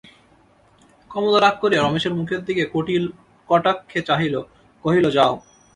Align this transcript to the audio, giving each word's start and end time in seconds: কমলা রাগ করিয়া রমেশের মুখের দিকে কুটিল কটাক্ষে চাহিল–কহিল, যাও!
কমলা 1.11 1.39
রাগ 1.39 1.55
করিয়া 1.61 1.81
রমেশের 1.81 2.13
মুখের 2.15 2.41
দিকে 2.47 2.63
কুটিল 2.73 3.03
কটাক্ষে 3.49 3.99
চাহিল–কহিল, 4.07 5.05
যাও! 5.17 5.33